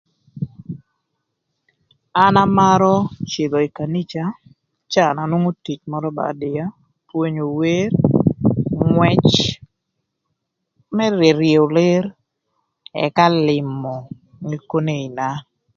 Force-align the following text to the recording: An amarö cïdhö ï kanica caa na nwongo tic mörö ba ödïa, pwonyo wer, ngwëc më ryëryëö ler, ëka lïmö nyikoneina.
An 2.23 2.35
amarö 2.43 2.95
cïdhö 3.31 3.59
ï 3.67 3.73
kanica 3.77 4.23
caa 4.91 5.11
na 5.15 5.23
nwongo 5.29 5.51
tic 5.65 5.79
mörö 5.91 6.07
ba 6.17 6.23
ödïa, 6.33 6.65
pwonyo 7.07 7.45
wer, 7.59 7.91
ngwëc 8.91 9.27
më 10.95 11.05
ryëryëö 11.19 11.63
ler, 11.77 12.03
ëka 13.05 13.25
lïmö 13.47 13.93
nyikoneina. 14.49 15.27